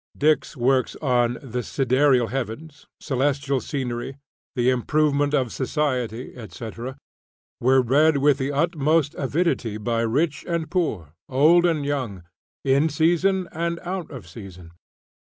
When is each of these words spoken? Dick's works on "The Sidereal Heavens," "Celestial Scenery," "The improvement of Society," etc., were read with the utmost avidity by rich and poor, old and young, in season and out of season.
Dick's 0.17 0.57
works 0.57 0.95
on 0.95 1.37
"The 1.43 1.61
Sidereal 1.61 2.29
Heavens," 2.29 2.87
"Celestial 2.99 3.61
Scenery," 3.61 4.17
"The 4.55 4.71
improvement 4.71 5.35
of 5.35 5.53
Society," 5.53 6.35
etc., 6.35 6.97
were 7.59 7.83
read 7.83 8.17
with 8.17 8.39
the 8.39 8.51
utmost 8.51 9.13
avidity 9.13 9.77
by 9.77 10.01
rich 10.01 10.43
and 10.47 10.71
poor, 10.71 11.13
old 11.29 11.67
and 11.67 11.85
young, 11.85 12.23
in 12.63 12.89
season 12.89 13.47
and 13.51 13.77
out 13.83 14.09
of 14.09 14.27
season. 14.27 14.71